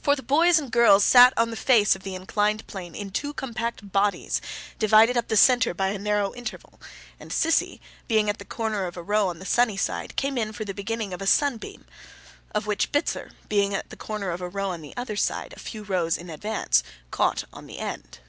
For, 0.00 0.14
the 0.14 0.22
boys 0.22 0.60
and 0.60 0.70
girls 0.70 1.02
sat 1.04 1.32
on 1.36 1.50
the 1.50 1.56
face 1.56 1.96
of 1.96 2.04
the 2.04 2.14
inclined 2.14 2.64
plane 2.68 2.94
in 2.94 3.10
two 3.10 3.34
compact 3.34 3.90
bodies, 3.90 4.40
divided 4.78 5.16
up 5.16 5.26
the 5.26 5.36
centre 5.36 5.74
by 5.74 5.88
a 5.88 5.98
narrow 5.98 6.32
interval; 6.32 6.80
and 7.18 7.32
Sissy, 7.32 7.80
being 8.06 8.30
at 8.30 8.38
the 8.38 8.44
corner 8.44 8.86
of 8.86 8.96
a 8.96 9.02
row 9.02 9.26
on 9.26 9.40
the 9.40 9.44
sunny 9.44 9.76
side, 9.76 10.14
came 10.14 10.38
in 10.38 10.52
for 10.52 10.64
the 10.64 10.74
beginning 10.74 11.12
of 11.12 11.20
a 11.20 11.26
sunbeam, 11.26 11.86
of 12.54 12.68
which 12.68 12.92
Bitzer, 12.92 13.32
being 13.48 13.74
at 13.74 13.90
the 13.90 13.96
corner 13.96 14.30
of 14.30 14.40
a 14.40 14.48
row 14.48 14.70
on 14.70 14.80
the 14.80 14.96
other 14.96 15.16
side, 15.16 15.52
a 15.52 15.58
few 15.58 15.82
rows 15.82 16.16
in 16.16 16.30
advance, 16.30 16.84
caught 17.10 17.42
the 17.60 17.80
end. 17.80 18.20